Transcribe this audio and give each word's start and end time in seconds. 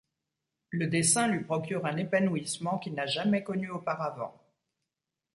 Le 0.71 0.87
dessin 0.87 1.27
lui 1.27 1.43
procure 1.43 1.85
un 1.85 1.95
épanouissement 1.95 2.79
qu'il 2.79 2.95
n'a 2.95 3.05
jamais 3.05 3.43
connu 3.43 3.69
auparavant. 3.69 4.33